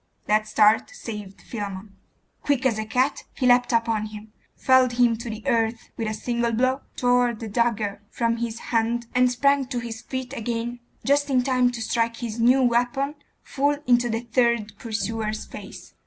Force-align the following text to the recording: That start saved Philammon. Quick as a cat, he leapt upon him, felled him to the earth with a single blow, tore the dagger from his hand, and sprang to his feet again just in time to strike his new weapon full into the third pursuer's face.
That 0.25 0.47
start 0.47 0.89
saved 0.89 1.41
Philammon. 1.43 1.95
Quick 2.41 2.65
as 2.65 2.79
a 2.79 2.85
cat, 2.85 3.23
he 3.35 3.45
leapt 3.45 3.71
upon 3.71 4.07
him, 4.07 4.33
felled 4.55 4.93
him 4.93 5.15
to 5.17 5.29
the 5.29 5.43
earth 5.45 5.91
with 5.95 6.07
a 6.07 6.13
single 6.15 6.51
blow, 6.53 6.81
tore 6.95 7.35
the 7.35 7.47
dagger 7.47 8.01
from 8.09 8.37
his 8.37 8.57
hand, 8.73 9.05
and 9.13 9.29
sprang 9.31 9.67
to 9.67 9.77
his 9.77 10.01
feet 10.01 10.33
again 10.33 10.79
just 11.05 11.29
in 11.29 11.43
time 11.43 11.69
to 11.69 11.83
strike 11.83 12.17
his 12.17 12.39
new 12.39 12.63
weapon 12.63 13.13
full 13.43 13.77
into 13.85 14.09
the 14.09 14.21
third 14.21 14.73
pursuer's 14.79 15.45
face. 15.45 15.93